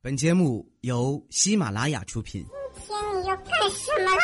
[0.00, 2.46] 本节目由喜马拉雅出品。
[2.86, 4.22] 今天你要干什么啦？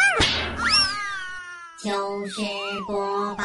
[1.82, 2.40] 就是
[2.86, 3.44] 播报。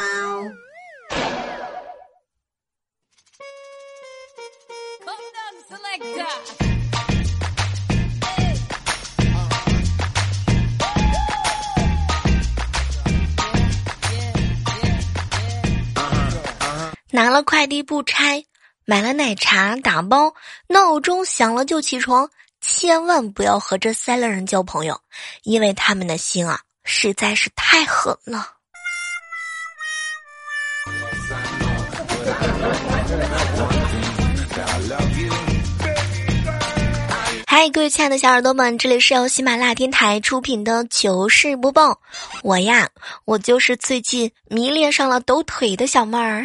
[17.12, 18.44] 拿了快递不拆，
[18.90, 20.34] 买了奶茶打包，
[20.66, 22.28] 闹钟响了就起床。
[22.60, 25.00] 千万不要和这三类人交朋友，
[25.44, 28.48] 因为他们的心啊实在是太狠了。
[37.46, 42.00] 嗨，各位亲爱的小耳朵们，这里是由喜马拉雅电台出品的糗事播报。
[42.42, 42.88] 我呀，
[43.24, 46.44] 我就是最近迷恋上了抖腿的小妹儿。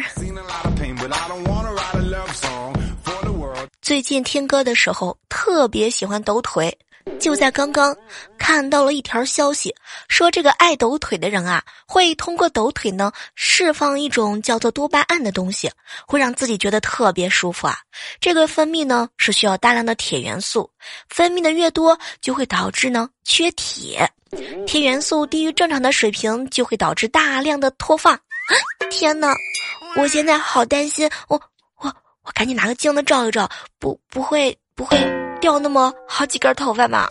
[3.86, 6.76] 最近听歌的时候特别喜欢抖腿，
[7.20, 7.96] 就在刚刚
[8.36, 9.72] 看到了一条消息，
[10.08, 15.70] 说这个爱抖腿的人啊，会通过抖腿呢释放一种叫做多巴胺的东西，
[16.04, 17.78] 会让自己觉得特别舒服啊。
[18.20, 20.68] 这个分泌呢是需要大量的铁元素，
[21.08, 24.10] 分泌的越多就会导致呢缺铁，
[24.66, 28.18] 铁元素低于正常的水平就会导致大量的脱发。
[28.90, 29.32] 天哪，
[29.94, 31.40] 我现在好担心我。
[32.26, 34.98] 我赶紧拿个镜子照一照，不不会不会
[35.40, 37.08] 掉那么好几根头发吧？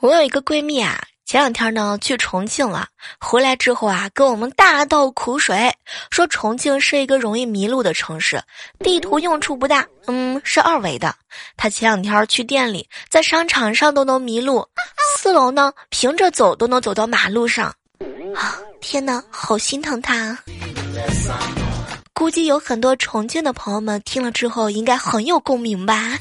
[0.00, 0.98] 我有一个闺蜜啊。
[1.28, 2.86] 前两天呢，去重庆了，
[3.20, 5.70] 回来之后啊，跟我们大倒苦水，
[6.08, 8.40] 说重庆是一个容易迷路的城市，
[8.78, 11.14] 地图用处不大，嗯，是二维的。
[11.54, 14.66] 他前两天去店里，在商场上都能迷路，
[15.18, 17.66] 四楼呢，平着走都能走到马路上，
[18.34, 20.38] 啊，天哪，好心疼他。
[22.14, 26.18] 估计有很多重庆的朋友们听了之后，应该很有共鸣吧。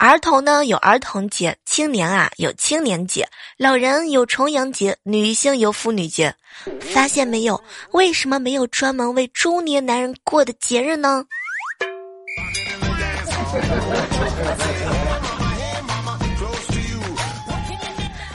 [0.00, 3.28] 儿童呢有儿童节，青年啊有青年节，
[3.58, 6.34] 老人有重阳节，女性有妇女节。
[6.80, 7.62] 发现没有？
[7.92, 11.22] 为什么没有专门为中年男人过的节日呢？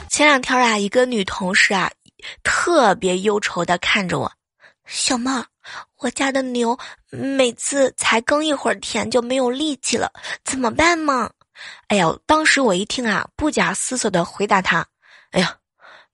[0.08, 1.90] 前两天啊，一个女同事啊，
[2.44, 4.30] 特别忧愁的看着我，
[4.86, 5.44] 小妹儿，
[5.98, 6.78] 我家的牛
[7.10, 10.12] 每次才耕一会儿田就没有力气了，
[10.44, 11.28] 怎么办嘛？
[11.88, 14.86] 哎呀，当时我一听啊，不假思索的回答他
[15.32, 15.56] ：“哎呀，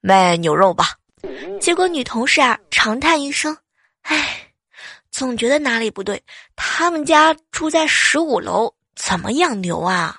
[0.01, 0.97] 卖牛肉吧。”
[1.61, 3.57] 结果女同事啊长叹一声
[4.03, 4.53] ：“哎，
[5.11, 6.23] 总觉得哪里不对。
[6.57, 10.19] 他们家住在十五楼，怎么养牛啊？”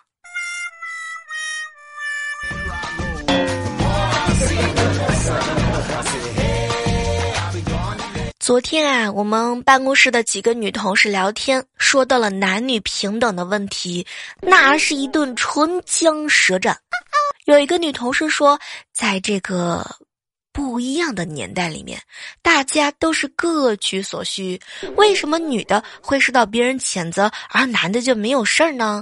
[8.44, 14.06] 昨天啊，我们办公室的几个女同事聊天，说到了男女平等的问题，
[14.42, 16.78] 那是一顿唇枪舌战。
[17.46, 18.60] 有一个女同事说，
[18.92, 19.90] 在这个
[20.52, 21.98] 不一样的年代里面，
[22.42, 24.60] 大家都是各取所需，
[24.98, 29.02] 为什么女的会受到别人谴责，而男的就没有事儿呢？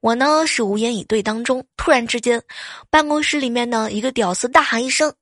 [0.00, 2.42] 我呢是无言以对当中，突然之间，
[2.88, 5.12] 办公室里面呢一个屌丝大喊一声：“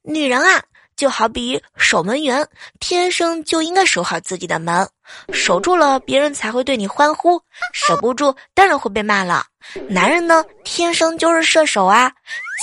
[0.00, 0.64] 女人啊！”
[0.96, 2.46] 就好比守门员，
[2.80, 4.88] 天生就应该守好自己的门，
[5.32, 7.38] 守住了，别人才会对你欢呼；
[7.72, 9.44] 守不住，当然会被骂了。
[9.88, 12.12] 男人呢，天生就是射手啊，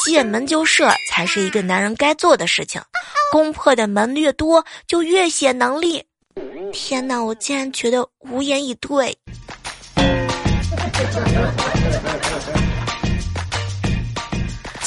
[0.06, 2.82] 见门就射才是一个男人该做的事情。
[3.32, 6.04] 攻破的门越多，就越显能力。
[6.72, 9.18] 天哪，我竟然觉得无言以对。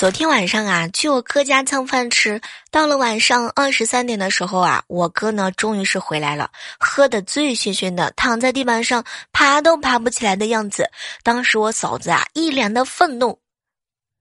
[0.04, 2.38] 昨天晚上啊，去我哥家蹭饭吃，
[2.70, 10.90] 到了晚上二十三点的时候啊，我哥呢终于是回来了，喝的醉醺醺的，躺在地板上爬都爬不起来的样子。
[11.22, 13.40] 当时我嫂子啊一脸的愤怒，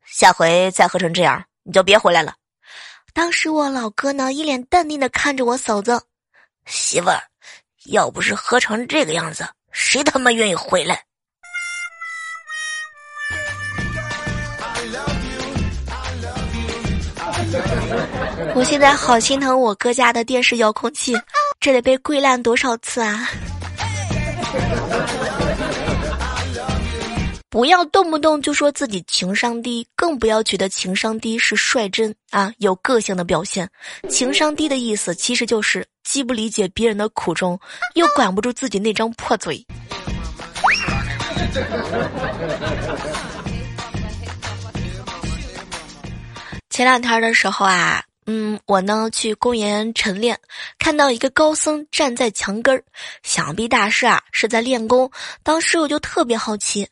[0.06, 2.34] 下回再喝成这样你就别回来了。
[3.14, 6.02] 当时我老哥呢一脸淡定的看着我嫂子，
[6.66, 7.22] 媳妇儿，
[7.88, 11.04] 要不是喝成这个样子，谁他妈愿意回来？
[18.56, 21.14] 我现在好心疼我哥家的电视遥控器，
[21.60, 23.30] 这得被跪烂多少次啊！
[27.50, 33.70] 不要动不动就说自己情商低，更不要觉得情商低是率真啊，有个性的表现。
[34.10, 37.60] 情商低的意思其实就是既不理解别人的苦衷，
[37.94, 39.64] 又管不住自己那张破嘴。
[46.74, 50.40] 前两天的时候啊，嗯，我呢去公园晨练，
[50.80, 52.84] 看到一个高僧站在墙根儿，
[53.22, 55.12] 想必大师啊是在练功。
[55.44, 56.90] 当时我就特别好奇，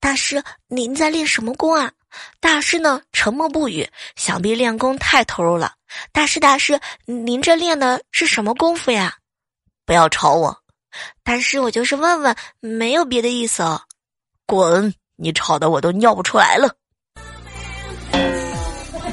[0.00, 1.92] 大师您在练什么功啊？
[2.40, 3.86] 大师呢沉默不语，
[4.16, 5.74] 想必练功太投入了。
[6.12, 9.18] 大师大师，您这练的是什么功夫呀？
[9.84, 10.56] 不要吵我，
[11.22, 13.62] 大师我就是问问，没有别的意思。
[14.46, 14.94] 滚！
[15.16, 16.74] 你吵得我都尿不出来了。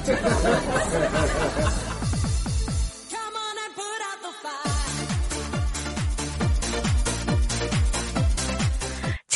[0.08, 0.52] 哈哈哈！
[0.56, 0.87] 哈哈。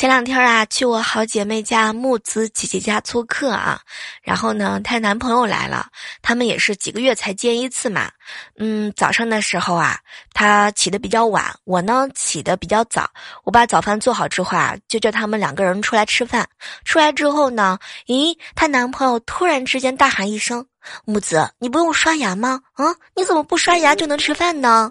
[0.02, 3.80] 前两天啊，去我好姐妹家木子姐姐家做客啊，
[4.20, 5.86] 然后呢，她男朋友来了，
[6.20, 8.10] 他们也是几个月才见一次嘛。
[8.58, 9.96] 嗯，早上的时候啊，
[10.34, 13.08] 她起的比较晚，我呢起的比较早。
[13.44, 16.48] 我把早饭做好之后啊，就叫他们两个人出来吃饭。
[16.84, 17.78] 出来之后呢，
[18.08, 20.66] 咦，她男朋友突然之间大喊一声
[21.06, 22.60] ：“木子，你不用刷牙吗？
[22.72, 24.90] 啊，你怎么不刷牙就能吃饭呢？”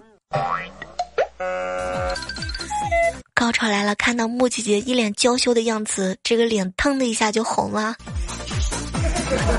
[3.42, 3.92] 高潮来了！
[3.96, 7.96] 看到木姐姐一脸娇羞的样子，这个脸腾的一下就红了。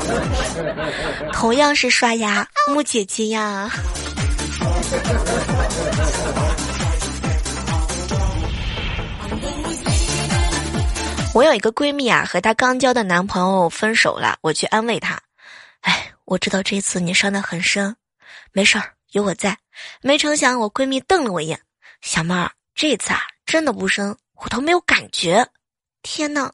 [1.33, 3.69] 同样是刷牙，木姐姐呀。
[11.33, 15.19] 我有一个闺蜜啊，和她刚交的男朋友分手了，我去安慰她。
[15.81, 17.94] 哎，我知道这次你伤得很深，
[18.53, 19.57] 没事儿，有我在。
[20.01, 21.59] 没成想，我闺蜜瞪了我一眼，
[22.00, 23.19] 小妹儿，这次啊。
[23.53, 25.47] 真的不深，我都没有感觉。
[26.01, 26.50] 天呐，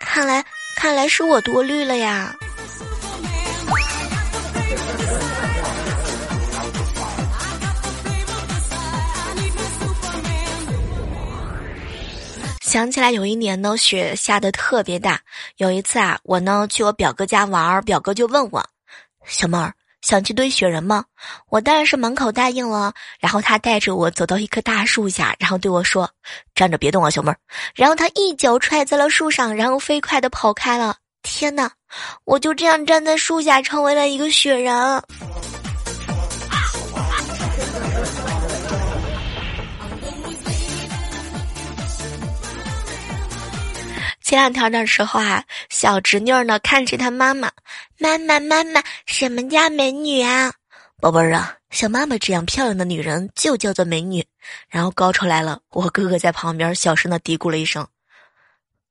[0.00, 0.42] 看来
[0.76, 2.34] 看来是我多虑了呀。
[12.62, 15.20] 想起来有一年呢，雪下的特别大。
[15.58, 18.66] 有一次啊，我呢去我表哥家玩儿，表哥就问我，
[19.26, 19.74] 小妹儿。
[20.02, 21.04] 想去堆雪人吗？
[21.48, 22.92] 我当然是满口答应了。
[23.18, 26.10] 然后他带着我走到一棵大树下，然后对我说
[26.54, 27.38] ：“站着别动啊，小妹儿。”
[27.74, 30.96] 然后他一脚踹在了树上，然后飞快的跑开了。
[31.22, 31.70] 天哪，
[32.24, 35.02] 我就这样站在树下，成为了一个雪人。
[44.32, 47.52] 前两天的时候啊，小侄女呢看着她妈妈，
[47.98, 50.50] 妈妈妈妈，什么叫美女啊？
[51.02, 54.26] 宝贝儿啊，像妈妈这样漂亮的女人就叫做美女。
[54.70, 57.86] 然后高潮来了，我哥哥在旁边小声的嘀咕了一声：“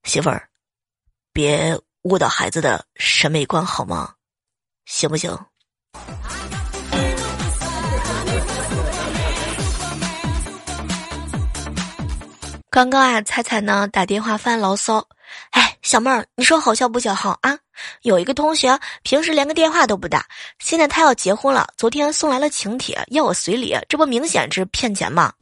[0.05, 0.47] 媳妇儿，
[1.33, 4.13] 别误导孩子的审美观好吗？
[4.85, 5.35] 行不行？”
[12.69, 15.07] 刚刚啊，彩彩呢打电话发牢骚。
[15.81, 17.57] 小妹儿，你说好笑不小好啊？
[18.04, 20.25] 有一个同学平时连个电话都不打，
[20.60, 25.33] 现在他要结婚了，昨天送来了请帖，要我随礼，这不明显是骗钱吗？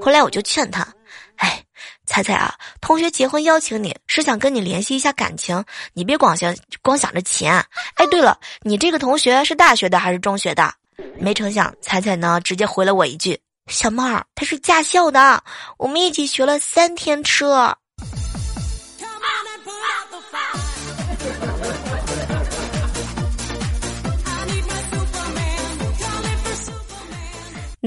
[0.00, 0.86] 后来我就劝他，
[1.36, 1.62] 哎，
[2.06, 5.62] 猜猜啊，同学结婚邀请你是想跟你联系一下感情，
[5.92, 7.54] 你别光想光想着钱。
[7.94, 10.72] 哎，对了，你这个同学是大学的还是中学的？
[11.18, 15.42] 没成想，彩彩呢直接回了我一句，小妹儿，他是驾校的，
[15.76, 17.76] 我们一起学了三天车。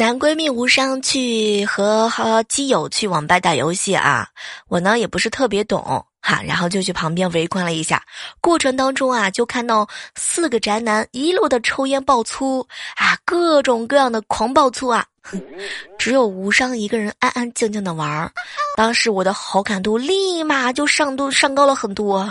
[0.01, 4.27] 男闺蜜无伤去和和基友去网吧打游戏啊，
[4.67, 8.01] 我呢也不是特别懂哈，然后就去旁边围观了一下。
[8.41, 15.05] 过程当中啊，就看到四个宅男一路的抽烟爆粗啊，各种各样的狂爆粗啊，
[16.00, 18.31] 只有无伤一个人安安静静的玩儿。
[18.75, 22.27] 当时我的好感度立马就上度上高了很多。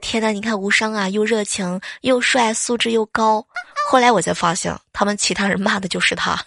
[0.00, 3.44] 天呐，你看无伤啊，又热情又帅，素质又高。
[3.90, 6.34] 后来我才发现，他们其他人骂的就是他。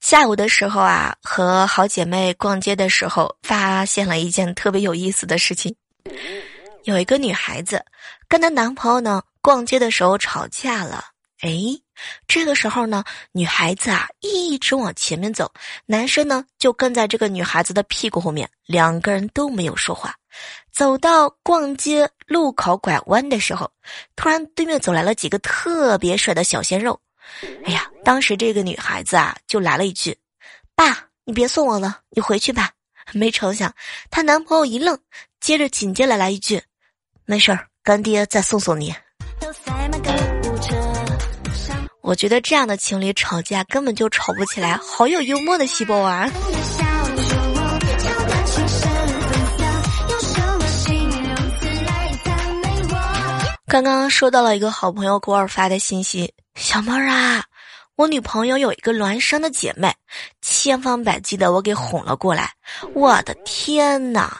[0.00, 5.76] 下午的时候啊，和好姐妹逛街的时候，发现了一件特别有意思的事情。
[6.84, 7.84] 有一个女孩子
[8.26, 11.04] 跟她男朋友呢逛街的时候吵架了。
[11.42, 11.50] 哎，
[12.26, 15.52] 这个时候呢，女孩子啊一直往前面走，
[15.86, 20.14] 男生呢就跟在这个女孩子的屁股后面，两个人都没有说话。
[20.72, 23.70] 走到逛街路口拐弯的时候，
[24.16, 26.98] 突然对面走来了几个特别帅的小鲜肉。
[27.64, 30.16] 哎呀，当时这个女孩子啊就来了一句
[30.74, 32.70] ：“爸，你别送我了，你回去吧。”
[33.12, 33.74] 没成想，
[34.08, 34.96] 她男朋友一愣，
[35.40, 36.62] 接着紧接着来一句
[37.26, 38.94] ：“没事儿，干爹再送送你。”
[42.10, 46.28] 我觉得这样的情侣吵架根本就吵不起来，好有幽默的细胞啊！
[53.68, 57.44] 刚刚收到了一个好朋友给我发的信息，小妹儿啊，
[57.94, 59.94] 我女朋友有一个孪生的姐妹，
[60.42, 62.50] 千方百计的我给哄了过来。
[62.92, 64.32] 我的天呐，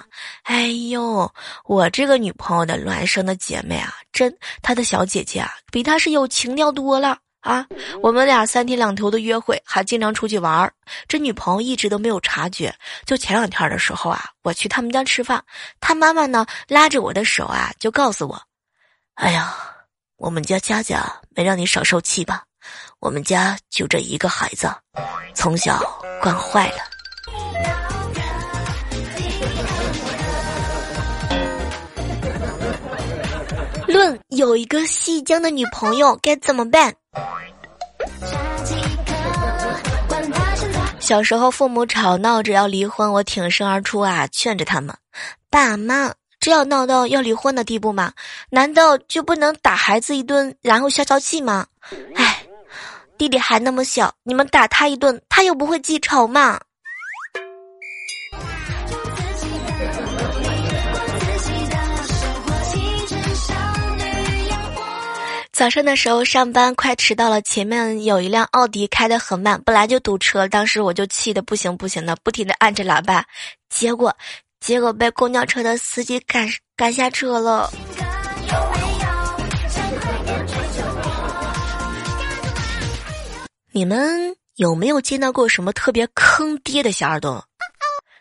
[0.43, 1.31] 哎呦，
[1.67, 7.17] 我这个女朋友的孪生的姐妹啊，真她的小姐姐啊，比她是有情调多了。
[7.41, 7.67] 啊！
[8.03, 10.73] 我们俩三天两头的约会，还经常出去玩儿。
[11.09, 12.75] 这女朋友一直都没有察觉。
[13.07, 15.43] 就前两天的时候啊，我去他们家吃饭，
[15.81, 18.41] 他妈妈呢拉着我的手啊，就告诉我。”
[19.15, 19.55] 哎呀，
[20.17, 22.45] 我们家佳佳没让你少受气吧？
[22.99, 24.71] 我们家就这一个孩子，
[25.35, 25.83] 从小
[26.23, 26.79] 惯坏了。
[33.89, 36.95] 论有一个西江的女朋友该怎么办？
[40.99, 44.97] 小时候父母吵闹着要离婚，我挺身而出啊，劝着他们，
[45.51, 46.13] 爸妈。
[46.39, 48.13] 这要闹到要离婚的地步吗？
[48.49, 51.67] 难道就不能打孩子一顿，然后消消气吗？
[52.15, 52.43] 哎，
[53.19, 56.59] 弟弟还那么小，你们打他一顿，他又不会记仇嘛。
[65.61, 73.23] 早上的时候上班快迟到了，前面有一辆奥迪开得很慢，本来就堵车，当时我就气得不行不行的，不停的按着喇叭，
[73.69, 74.17] 结果。
[74.59, 77.71] 结果被公交车的司机赶赶下车了。
[83.71, 87.45] 你们有没有见到过什么特别坑爹的小耳朵？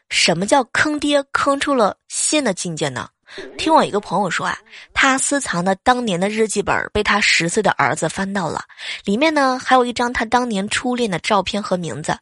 [0.09, 1.23] 什么叫坑爹？
[1.31, 3.07] 坑出了新的境界呢？
[3.57, 4.57] 听我一个朋友说啊，
[4.93, 8.63] 他私藏的当年的日记本被他十岁的儿子翻到了，
[9.05, 12.17] 里面呢还有一张他当年初恋的照片和名字。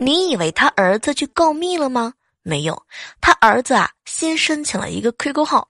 [0.00, 2.12] 你以为他儿子去告密了吗？
[2.42, 2.82] 没有，
[3.20, 5.68] 他儿子啊，先申请了一个 QQ 号，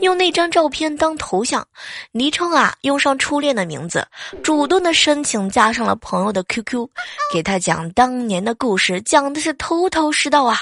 [0.00, 1.66] 用那张照片当头像，
[2.12, 4.06] 昵称啊用上初恋的名字，
[4.42, 6.88] 主动的申请加上了朋友的 QQ，
[7.32, 10.60] 给他讲当年的故事，讲的是头头是道啊。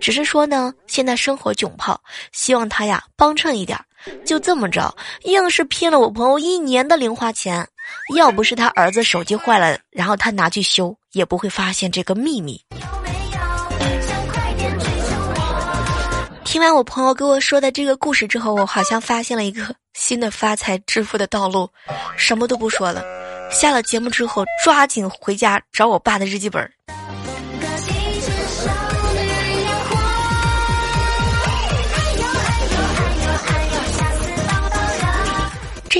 [0.00, 1.98] 只是说呢，现在生活窘迫，
[2.32, 3.78] 希望他呀帮衬一点。
[4.24, 7.66] 就这么着，硬是骗了我朋友一年的零花钱。
[8.16, 12.60] 要不是他儿子手机坏了，然后他拿去修，也不会发现这个秘密。
[16.44, 21.68] 听完我朋友给我说的这个故事之后，我好像发现了一个 新的发财致富的道路。
[22.16, 23.02] 什么都不说了，
[23.50, 26.70] 下了节目之后抓紧回家找我爸的日记本。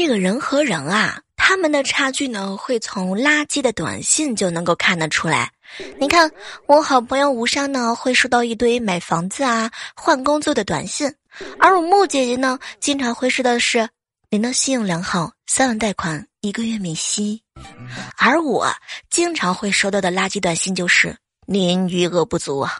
[0.04, 5.50] 这个人和人啊，他们的差距呢，会从垃圾的短信就能够看得出来。
[5.99, 6.30] 你看，
[6.66, 11.11] 我好朋友吴莎呢，会收到一堆买房子啊、换工作的短信，
[11.58, 13.88] 而我木姐姐呢，经常会收到的是
[14.28, 17.42] 您的信用良好，三万贷款，一个月免息。
[18.18, 18.70] 而我
[19.08, 22.75] 经常会收到的垃圾短信就是您余额不足啊。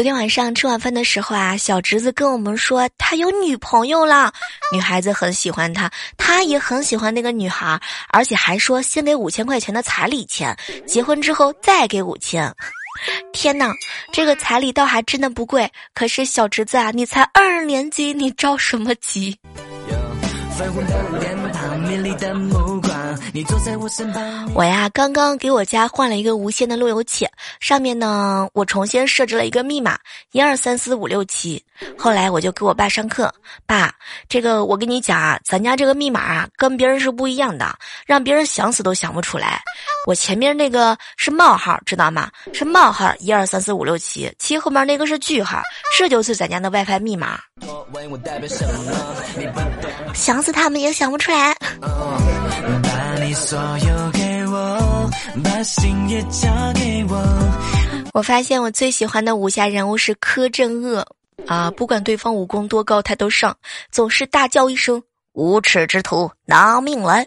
[0.00, 4.32] 昨天晚上吃晚饭的时候啊，小侄子跟我们说他有女朋友了，
[4.72, 7.78] 女孩子很喜欢他，他也很喜欢那个女孩，
[8.08, 12.50] 而且还说先给五千块钱的彩礼钱，结婚之后再给五千。
[13.34, 13.70] 天哪，
[14.10, 19.38] 这个彩礼倒还真的不贵，可是小侄子啊，你才二年级，你着什么急？
[24.54, 27.28] 我呀，刚刚给我家换了一个无线的路由器，
[27.60, 29.98] 上面呢，我重新设置了一个密码，
[30.32, 31.62] 一二三四五六七。
[31.96, 33.32] 后来我就给我爸上课，
[33.64, 33.90] 爸，
[34.28, 37.74] 这个我跟你讲啊，咱家这个密码啊，跟别人是不一样的，
[38.04, 39.62] 让别人想死都想不出来。
[40.06, 42.30] 我前面那个是冒号，知道吗？
[42.52, 45.62] 是冒号，一二三四五六七，七后面那个是句号，
[45.98, 47.38] 这就是咱家的 WiFi 密码。
[50.14, 51.54] 想死他们也想不出来。
[58.12, 61.06] 我发现我最喜欢的武侠人物是柯镇恶
[61.46, 63.56] 啊，不管对方武功多高，他都上，
[63.90, 65.00] 总是大叫一声
[65.32, 67.26] “无耻之徒，拿命来！”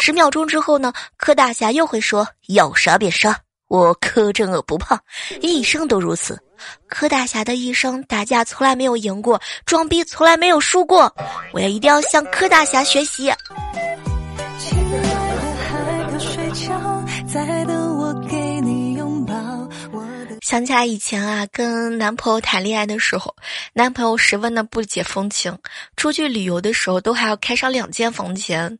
[0.00, 3.36] 十秒钟之后呢，柯大侠又会说“要杀便杀，
[3.68, 4.98] 我柯镇恶不怕”，
[5.40, 6.38] 一生都如此。
[6.86, 11.10] 柯大侠的一生打架从来没有赢过，装逼从来没有输过，
[11.52, 13.32] 我要一定要向柯大侠学习。
[20.50, 23.32] 想起来以前啊，跟男朋友谈恋爱的时候，
[23.72, 25.56] 男朋友十分的不解风情，
[25.96, 28.76] 出去旅游的时候都还要开上两间房间。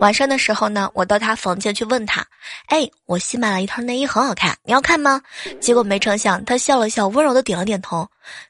[0.00, 2.26] 晚上的时候呢，我到他房间去问他
[2.66, 5.22] ：“哎，我新买了一套内衣，很好看，你要看吗？”
[5.62, 8.04] 结果没成想，他笑了笑，温柔的点了点头。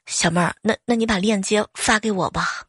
[0.07, 2.63] 小妹儿，那那你把链接发给我吧。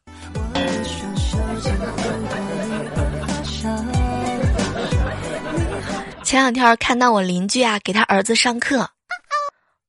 [6.23, 8.87] 前两天看到我邻居啊，给他儿子上课，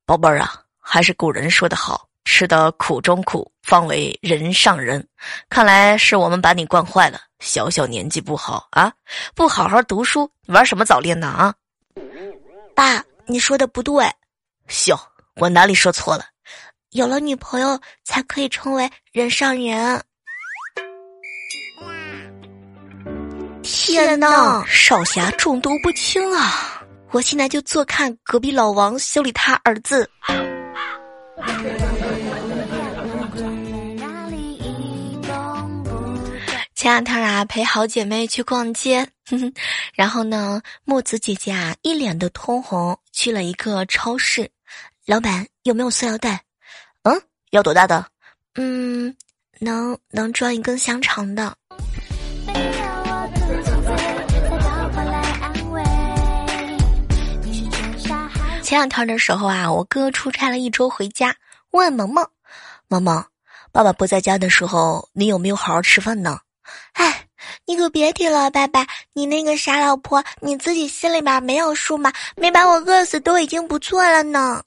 [0.07, 5.05] 宝贝儿啊，还是古人说的好，吃得苦中苦，方为人上人。
[5.49, 8.89] 看来是我们把你惯坏了，小小年纪不好啊，
[9.35, 11.53] 不好好读书，玩什么早恋呢啊？
[12.73, 14.09] 爸，你说的不对，
[14.69, 14.97] 笑，
[15.41, 16.23] 我哪里说错了？
[16.91, 20.01] 有了女朋友才可以成为人上人。
[23.61, 26.76] 天呐，少侠中毒不轻啊！
[27.11, 30.09] 我现在就坐看隔壁老王修理他儿子。
[36.75, 39.07] 前两天啊，陪好姐妹去逛街，
[39.95, 44.49] 然后呢，木子姐姐啊一脸的通红，去了一个超市。
[45.05, 46.43] 老板有没有塑料袋？
[47.03, 47.19] 嗯，
[47.51, 48.05] 要多大的？
[48.55, 49.15] 嗯，
[49.59, 51.55] 能能装一根香肠的。
[58.67, 61.33] 前两天的时候啊，我哥出差了一周回家，
[61.71, 62.27] 问萌萌
[62.89, 63.23] ：“萌萌，
[63.71, 66.37] 爸爸不在家的时候，你有没有好好吃饭呢？”
[66.91, 67.27] 哎，
[67.65, 72.11] 你可别提了，爸爸，你那个傻老婆，你自己心里边没有数吗？
[72.35, 74.61] 没把我饿死都已经不错了呢。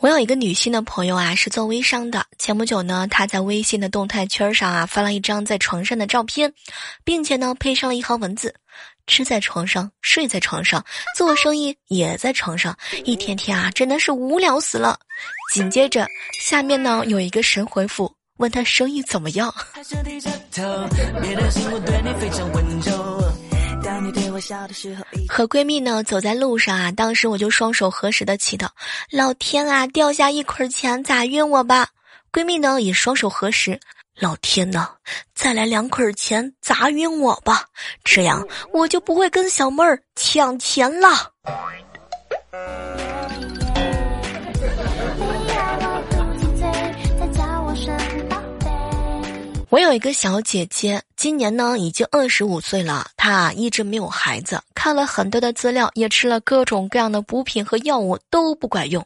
[0.00, 2.26] 我有一个女性的朋友啊，是做微商的。
[2.38, 6.52] 前不久呢，她在微信的动态圈上啊发了一张在床上的照片，
[7.04, 8.54] 并且呢配上了一行文字
[9.06, 10.84] ：“吃在床上，睡在床上，
[11.16, 14.98] 做生意也在床上，一天天啊真的是无聊死了。”
[15.52, 16.06] 紧接着
[16.40, 19.54] 下面呢有一个神回复，问他生意怎么样。
[25.28, 28.68] 和闺蜜呢走在路上啊，当时我就双手合十的祈祷，
[29.10, 31.88] 老天啊，掉下一捆钱砸晕我吧！
[32.32, 33.80] 闺蜜呢也双手合十，
[34.18, 34.88] 老天呐，
[35.34, 37.64] 再来两捆钱砸晕我吧！
[38.04, 41.32] 这样我就不会跟小妹儿抢钱了。
[49.68, 59.04] 我有一个小姐姐，今年呢已经二十五岁了，她一直没有孩子，看了很多的资料，也吃了各种各样的补品和药物都不管用，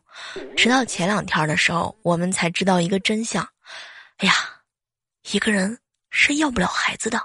[0.55, 3.43] 直到前两天的时候，我们才知道一个真相，
[4.19, 4.35] 哎呀，
[5.33, 5.79] 一个人
[6.11, 7.19] 是要不了孩子的。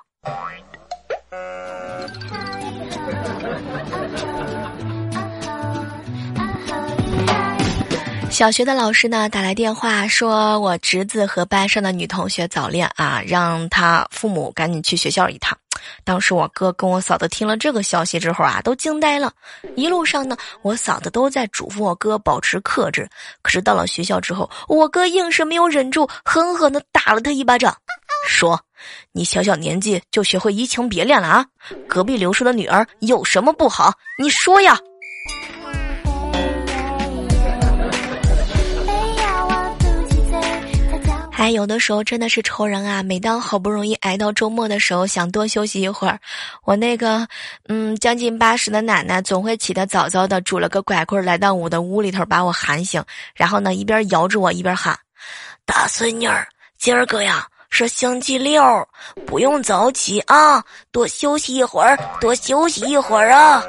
[8.36, 15.58] 小学的老师呢打来电话说，我侄子和班上的女同学早恋啊，让他父母赶紧去学校一趟。
[16.04, 19.32] 当时我哥跟我嫂子听了这个消息之后啊，都惊呆了。
[19.78, 23.08] 一路上呢，我嫂子都在嘱咐我哥保持克制。
[23.42, 27.74] 可是到了学校之后，我哥硬是没有忍住，狠狠的打了他一巴掌，
[28.28, 28.60] 说
[29.16, 31.46] ：“你小小年纪就学会移情别恋了啊？
[31.88, 33.94] 隔壁刘叔的女儿有什么不好？
[34.22, 34.78] 你说呀！”
[41.46, 43.04] 还有的时候真的是愁人啊！
[43.04, 46.20] 每当好不容易挨到周末的时候，想多休息一会儿，
[46.64, 47.28] 我那个
[47.68, 53.04] 嗯将近八十的奶奶总会起得早早的，拄了个拐棍来到我的屋里头把我喊醒，
[53.36, 54.98] 然后呢一边摇着我一边喊
[55.68, 56.48] ：“大孙女儿，
[56.80, 58.64] 今儿个呀是星期六，
[59.28, 63.62] 不用早起啊，多休息一会儿，多休息一会儿啊。”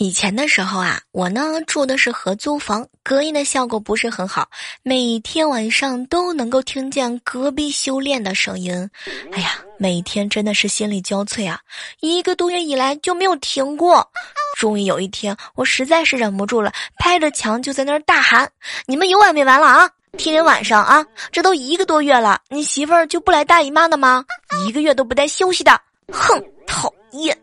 [0.00, 4.48] 以前的时候啊，我呢住的是合租房，隔音的效果不是很好，
[4.82, 8.90] 每天晚上都能够听见隔壁修炼的声音。
[9.30, 11.60] 哎呀，每天真的是心力交瘁啊！
[12.00, 14.10] 一个多月以来就没有停过。
[14.58, 18.50] 终于有一天，我实在是忍不住了，拍着墙就在那儿大喊
[18.88, 19.90] ：“你们有完没完了啊？
[20.16, 24.24] 天天晚上啊，这都一个多月了，你媳妇儿就不来大姨妈的吗？
[24.66, 25.78] 一个月都不带休息的！
[26.10, 27.36] 哼，讨厌！”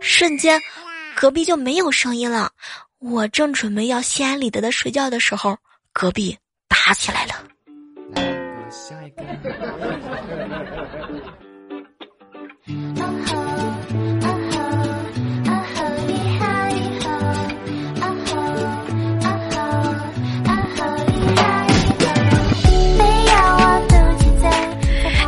[0.00, 0.60] 瞬间。
[1.14, 2.50] 隔壁就没有声音了。
[2.98, 5.56] 我正准备要心安理得的睡觉的时候，
[5.92, 6.36] 隔壁
[6.68, 7.34] 打起来了。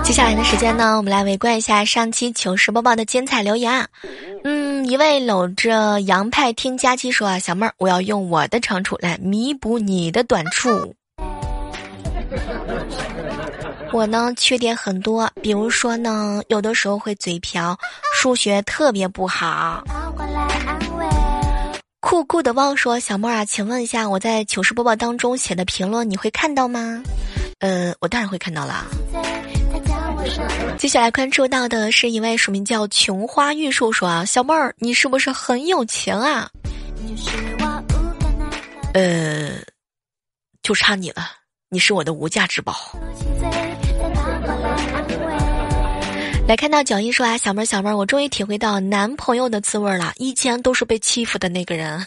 [0.03, 3.89] 接下来的时间呢，我们来围观一下上期糗事播报的精彩留言啊。
[4.85, 10.95] 嗯，一位搂着洋派听佳期说啊，小妹儿，我要用我的长处来弥补你的短处。
[13.93, 17.77] 我呢缺点很多，比如说呢，有的时候会嘴瓢，
[18.15, 19.83] 数学特别不好。
[22.01, 27.03] 酷酷的汪说：“小妹儿啊，请问一下，我在糗事播报当中写的评论你会看到吗？”
[27.61, 28.85] 呃，我当然会看到啦。
[30.79, 36.51] 接下来关注到的是一位署名叫“琼花玉树”说：“啊，小妹儿，你是不是很有钱啊？”
[38.95, 39.51] 呃，
[40.63, 41.27] 就差你了，
[41.69, 42.75] 你是我的无价之宝。
[46.47, 50.13] 来看到脚印说啊，小妹儿小妹儿，我终于体会到男朋友的滋味了。
[50.17, 52.07] 以前都是被欺负的那个人。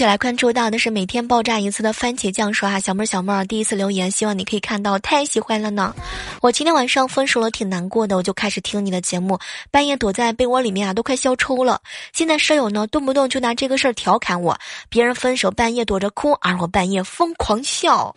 [0.00, 5.94] 一起来关注到的是每天爆炸一次的番茄酱说啊，小妹儿小妹儿，第一次留言，希望你可以看到，太喜欢了呢。
[6.40, 9.38] 我今天晚上分手了，挺难过的，我就开始听你的节目，
[9.70, 11.78] 半夜躲在被窝里面啊，都快笑抽了。
[12.14, 14.58] 现在舍友呢，动不动就拿这个事儿调侃我，
[14.88, 18.16] 别人分手半夜躲着哭，而我半夜疯狂笑。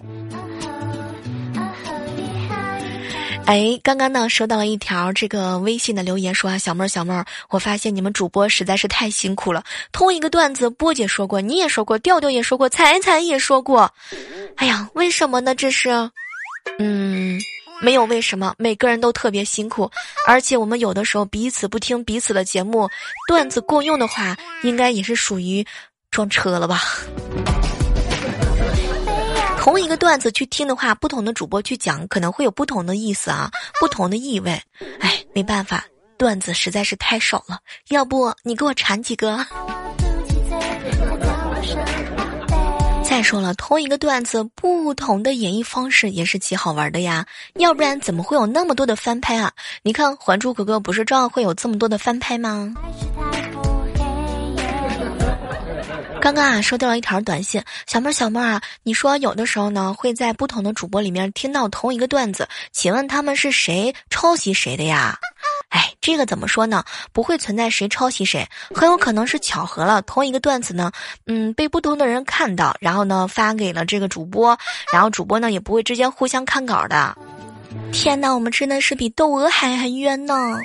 [3.45, 9.63] 哎，刚刚呢收到了一条这个微信的留言，说啊，小妹儿小妹儿，我发现你们主播实在是太辛苦了。
[9.91, 13.91] 同一个段子，波姐说过，你也说过，调调也说过，彩彩也说过。
[14.55, 15.53] 哎呀，为什么呢？
[15.53, 15.89] 这是，
[16.79, 17.37] 嗯，
[17.81, 19.91] 没有为什么，每个人都特别辛苦，
[20.25, 22.89] 而且我们有的时候彼此不听彼此的节目，
[23.27, 25.63] 段子共用的话，应该也是属于
[26.09, 26.81] 撞车了吧。
[29.63, 33.49] 同一个段子去听的话，不同的主播去讲，可能会有不同的意思啊，
[33.79, 34.61] 不同的意味。
[34.99, 35.85] 哎，没办法，
[36.17, 37.59] 段子实在是太少了。
[37.87, 39.37] 要不你给我产几个？
[43.05, 47.25] 再说了，同一个段子，不同的演绎方式也是极好玩的呀。
[47.55, 49.49] 要不然怎么会有那么多的翻拍啊？
[49.81, 52.73] 你看《还珠格格》不是照样会有这么多的翻拍吗？
[56.23, 65.19] 刚刚啊，收到了一条短信，小妹儿小妹儿啊，你说有的时候呢，会在不同的主播里面听到同一个段子，请问他们是谁抄袭谁的呀？
[65.67, 66.81] 哎，这个怎么说呢？
[67.11, 70.01] 不会存在谁抄袭谁，很有可能是巧合了。
[70.03, 70.93] 同一个段子呢，
[71.25, 74.57] 嗯，被不同的人看到，然后呢发给了这个主播，
[74.93, 77.13] 然后主播呢也不会之间互相看稿的。
[77.91, 80.57] 天哪，我们真的是比窦娥还还冤呢！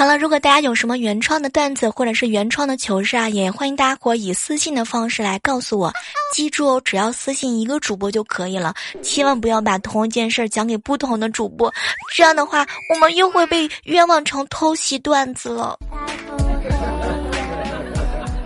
[0.00, 5.92] 好了，如果大家有什么原创的段子或者是原创的糗事啊，也欢迎大家伙以私信的方式来告诉我。
[6.32, 11.70] 记住哦，只要私信一个主播就可以了，千万不要把同一件事讲给不同的主播，
[12.14, 15.78] 这样的话我们又会被冤枉成偷袭段子了。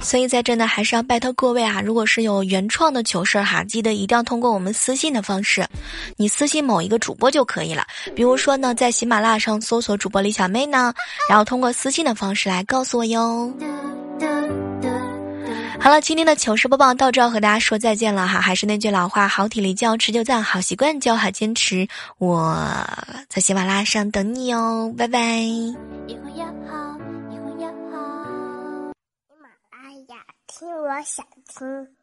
[0.04, 5.66] 所以在这呢，还是要拜托各位啊，如果是有原创的糗事哈，记得一定要通过我们私信的方式，
[6.16, 7.84] 你私信某一个主播就可以了。
[8.14, 10.92] 比如说呢，在喜马拉雅上搜索主播李小妹呢，
[11.28, 13.50] 然后通过私信的方式来告诉我哟。
[15.80, 18.40] 好了，今天的糗事播报到这，和大家说再见了哈。
[18.40, 21.88] 还是那句老话，好体力就要持久战，好习惯就要好坚持。
[22.18, 22.56] 我
[23.28, 25.18] 在喜马拉雅上等你哦，拜拜。
[26.06, 26.93] 以后要好
[30.84, 31.93] 我想听。